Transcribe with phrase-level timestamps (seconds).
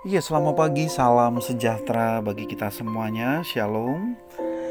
[0.00, 3.44] Iya, selamat pagi, salam sejahtera bagi kita semuanya.
[3.44, 4.16] Shalom.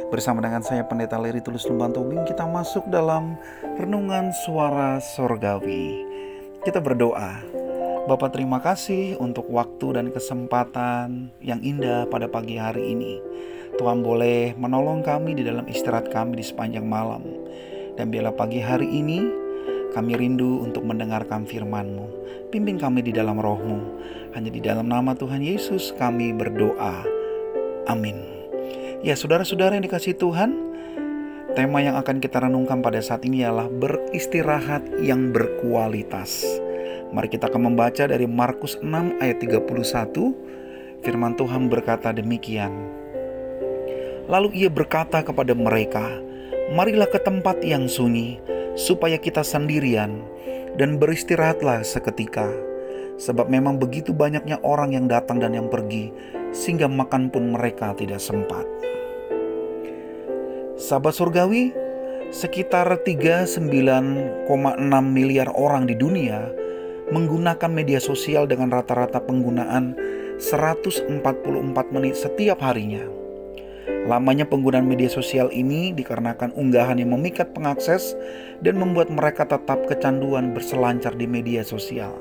[0.10, 3.38] Bersama dengan saya Pendeta Leri Tulus Lumban Tobing, kita masuk dalam
[3.78, 6.02] renungan suara sorgawi.
[6.66, 7.46] Kita berdoa.
[8.10, 13.22] Bapak terima kasih untuk waktu dan kesempatan yang indah pada pagi hari ini.
[13.78, 17.22] Tuhan boleh menolong kami di dalam istirahat kami di sepanjang malam.
[18.02, 19.39] Dan biarlah pagi hari ini
[19.92, 22.06] kami rindu untuk mendengarkan firman-Mu.
[22.54, 23.80] Pimpin kami di dalam roh-Mu.
[24.38, 27.02] Hanya di dalam nama Tuhan Yesus kami berdoa.
[27.90, 28.22] Amin.
[29.02, 30.54] Ya saudara-saudara yang dikasih Tuhan,
[31.58, 36.46] tema yang akan kita renungkan pada saat ini ialah beristirahat yang berkualitas.
[37.10, 41.02] Mari kita akan membaca dari Markus 6 ayat 31.
[41.02, 42.70] Firman Tuhan berkata demikian.
[44.30, 46.06] Lalu ia berkata kepada mereka,
[46.78, 48.38] "Marilah ke tempat yang sunyi,
[48.80, 50.24] supaya kita sendirian
[50.80, 52.48] dan beristirahatlah seketika.
[53.20, 56.16] Sebab memang begitu banyaknya orang yang datang dan yang pergi,
[56.56, 58.64] sehingga makan pun mereka tidak sempat.
[60.80, 61.76] Sahabat surgawi,
[62.32, 64.48] sekitar 39,6
[65.04, 66.48] miliar orang di dunia
[67.12, 70.00] menggunakan media sosial dengan rata-rata penggunaan
[70.40, 71.20] 144
[71.92, 73.04] menit setiap harinya.
[74.10, 78.18] Lamanya penggunaan media sosial ini dikarenakan unggahan yang memikat pengakses
[78.66, 82.18] dan membuat mereka tetap kecanduan berselancar di media sosial.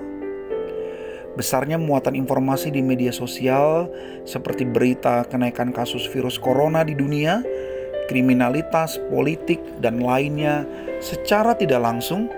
[1.33, 3.89] Besarnya muatan informasi di media sosial
[4.29, 7.41] seperti berita kenaikan kasus virus corona di dunia,
[8.13, 10.69] kriminalitas, politik, dan lainnya
[11.01, 12.29] secara tidak langsung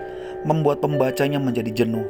[0.47, 2.07] membuat pembacanya menjadi jenuh.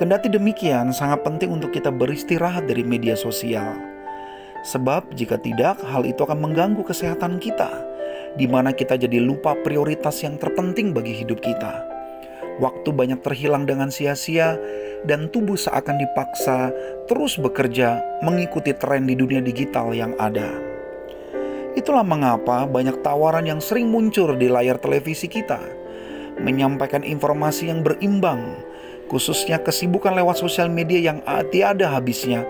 [0.00, 3.91] Kendati demikian, sangat penting untuk kita beristirahat dari media sosial
[4.62, 7.70] Sebab jika tidak, hal itu akan mengganggu kesehatan kita,
[8.38, 11.82] di mana kita jadi lupa prioritas yang terpenting bagi hidup kita.
[12.62, 14.54] Waktu banyak terhilang dengan sia-sia,
[15.02, 16.70] dan tubuh seakan dipaksa
[17.10, 20.46] terus bekerja mengikuti tren di dunia digital yang ada.
[21.74, 25.58] Itulah mengapa banyak tawaran yang sering muncul di layar televisi kita,
[26.38, 28.62] menyampaikan informasi yang berimbang,
[29.10, 31.18] khususnya kesibukan lewat sosial media yang
[31.50, 32.46] tiada habisnya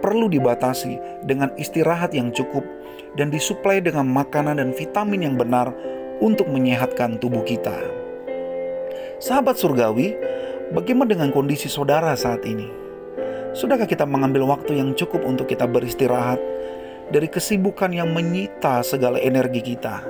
[0.00, 2.62] perlu dibatasi dengan istirahat yang cukup
[3.16, 5.72] dan disuplai dengan makanan dan vitamin yang benar
[6.20, 7.74] untuk menyehatkan tubuh kita.
[9.16, 10.16] Sahabat surgawi,
[10.76, 12.68] bagaimana dengan kondisi saudara saat ini?
[13.56, 16.36] Sudahkah kita mengambil waktu yang cukup untuk kita beristirahat
[17.08, 20.04] dari kesibukan yang menyita segala energi kita,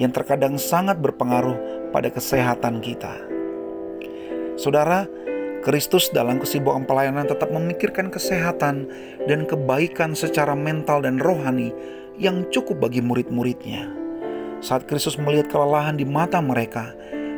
[0.00, 3.12] yang terkadang sangat berpengaruh pada kesehatan kita?
[4.56, 5.04] Saudara,
[5.58, 8.86] Kristus dalam kesibukan pelayanan tetap memikirkan kesehatan
[9.26, 11.74] dan kebaikan secara mental dan rohani
[12.14, 13.90] yang cukup bagi murid-muridnya.
[14.62, 16.94] Saat Kristus melihat kelelahan di mata mereka,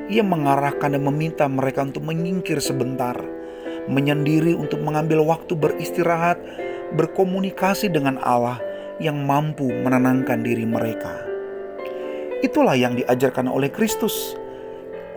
[0.09, 3.17] ia mengarahkan dan meminta mereka untuk menyingkir sebentar,
[3.89, 6.41] menyendiri untuk mengambil waktu beristirahat,
[6.97, 8.61] berkomunikasi dengan Allah
[9.01, 11.25] yang mampu menenangkan diri mereka.
[12.41, 14.37] Itulah yang diajarkan oleh Kristus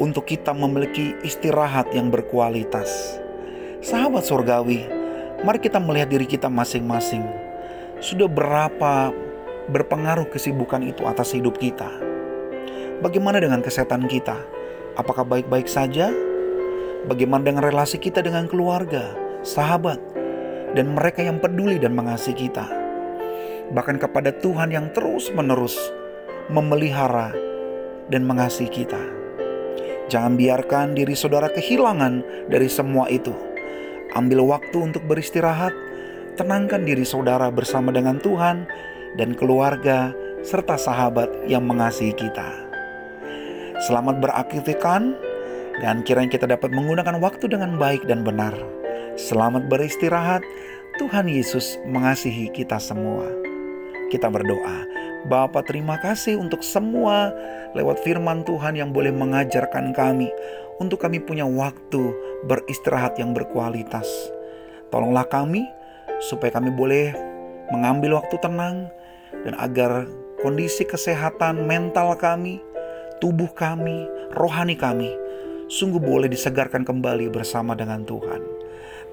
[0.02, 3.20] untuk kita memiliki istirahat yang berkualitas.
[3.84, 4.88] Sahabat surgawi,
[5.46, 7.22] mari kita melihat diri kita masing-masing.
[8.00, 9.14] Sudah berapa
[9.70, 11.88] berpengaruh kesibukan itu atas hidup kita?
[13.04, 14.40] Bagaimana dengan kesehatan kita?
[14.96, 16.10] Apakah baik-baik saja?
[17.04, 19.12] Bagaimana dengan relasi kita dengan keluarga,
[19.44, 20.00] sahabat,
[20.72, 22.64] dan mereka yang peduli dan mengasihi kita?
[23.76, 25.76] Bahkan kepada Tuhan yang terus-menerus
[26.48, 27.36] memelihara
[28.08, 29.13] dan mengasihi kita.
[30.12, 33.32] Jangan biarkan diri saudara kehilangan dari semua itu.
[34.14, 35.74] Ambil waktu untuk beristirahat,
[36.36, 38.68] tenangkan diri saudara bersama dengan Tuhan
[39.16, 40.12] dan keluarga
[40.44, 42.50] serta sahabat yang mengasihi kita.
[43.84, 45.16] Selamat beraktivitas
[45.82, 48.54] dan kiranya kita dapat menggunakan waktu dengan baik dan benar.
[49.18, 50.44] Selamat beristirahat.
[51.02, 53.26] Tuhan Yesus mengasihi kita semua.
[54.14, 55.03] Kita berdoa.
[55.28, 57.32] Bapa terima kasih untuk semua
[57.72, 60.28] lewat firman Tuhan yang boleh mengajarkan kami
[60.84, 62.12] untuk kami punya waktu
[62.44, 64.06] beristirahat yang berkualitas.
[64.92, 65.64] Tolonglah kami
[66.28, 67.16] supaya kami boleh
[67.72, 68.92] mengambil waktu tenang
[69.48, 70.06] dan agar
[70.44, 72.60] kondisi kesehatan mental kami,
[73.24, 74.06] tubuh kami,
[74.36, 75.10] rohani kami
[75.72, 78.53] sungguh boleh disegarkan kembali bersama dengan Tuhan.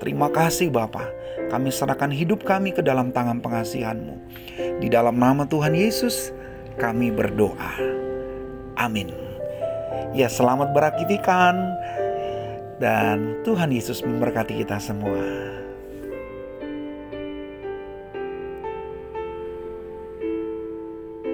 [0.01, 1.13] Terima kasih Bapa,
[1.53, 4.17] kami serahkan hidup kami ke dalam tangan pengasihanmu.
[4.81, 6.33] Di dalam nama Tuhan Yesus,
[6.81, 7.77] kami berdoa.
[8.81, 9.13] Amin.
[10.17, 11.57] Ya selamat beraktivitas
[12.81, 15.60] dan Tuhan Yesus memberkati kita semua.